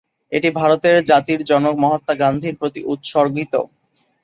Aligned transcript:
এটি 0.31 0.49
ভারতের 0.59 0.95
জাতির 1.09 1.39
জনক 1.49 1.75
মহাত্মা 1.83 2.13
গান্ধীর 2.21 2.55
প্রতি 2.59 2.81
উৎসর্গিত। 2.93 3.53